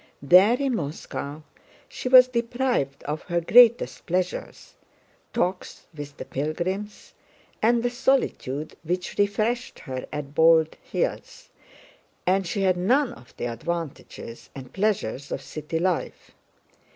[0.23, 1.43] There in Moscow
[1.87, 7.13] she was deprived of her greatest pleasures—talks with the pilgrims
[7.61, 14.49] and the solitude which refreshed her at Bald Hills—and she had none of the advantages
[14.55, 16.31] and pleasures of city life.